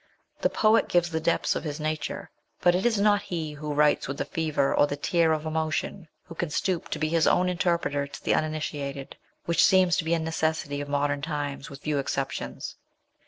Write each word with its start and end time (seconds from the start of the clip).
The 0.41 0.49
poet 0.49 0.87
gives 0.89 1.11
the 1.11 1.19
depths 1.19 1.55
of 1.55 1.63
his 1.63 1.79
nature, 1.79 2.31
but 2.59 2.73
it 2.73 2.87
is 2.87 2.99
not 2.99 3.21
he 3.21 3.51
who 3.51 3.71
writes 3.71 4.07
with 4.07 4.17
the 4.17 4.25
fever 4.25 4.73
or 4.75 4.87
the 4.87 4.97
tear 4.97 5.31
of 5.31 5.45
emotion 5.45 6.07
who 6.23 6.33
can 6.33 6.49
stoop 6.49 6.89
to 6.89 6.97
be 6.97 7.09
his 7.09 7.27
own 7.27 7.47
interpreter 7.47 8.07
to 8.07 8.23
the 8.23 8.33
uninitiated, 8.33 9.15
which 9.45 9.63
seems 9.63 9.95
to 9.97 10.03
be 10.03 10.15
a 10.15 10.19
necessity 10.19 10.81
of 10.81 10.89
modern 10.89 11.21
times, 11.21 11.69
with 11.69 11.81
few 11.83 11.99
exceptions. 11.99 12.77